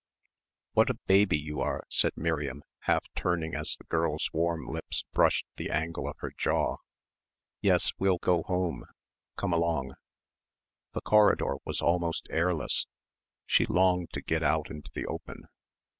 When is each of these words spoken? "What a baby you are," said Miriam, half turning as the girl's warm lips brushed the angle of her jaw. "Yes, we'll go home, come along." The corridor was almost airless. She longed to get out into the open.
"What 0.73 0.89
a 0.89 0.95
baby 1.05 1.37
you 1.37 1.61
are," 1.61 1.83
said 1.87 2.13
Miriam, 2.15 2.63
half 2.85 3.03
turning 3.15 3.53
as 3.53 3.75
the 3.75 3.83
girl's 3.83 4.31
warm 4.33 4.65
lips 4.67 5.05
brushed 5.13 5.45
the 5.57 5.69
angle 5.69 6.07
of 6.07 6.15
her 6.21 6.31
jaw. 6.35 6.77
"Yes, 7.61 7.91
we'll 7.99 8.17
go 8.17 8.41
home, 8.41 8.85
come 9.35 9.53
along." 9.53 9.93
The 10.93 11.01
corridor 11.01 11.57
was 11.65 11.81
almost 11.83 12.25
airless. 12.31 12.87
She 13.45 13.67
longed 13.67 14.09
to 14.13 14.21
get 14.23 14.41
out 14.41 14.71
into 14.71 14.89
the 14.91 15.05
open. 15.05 15.43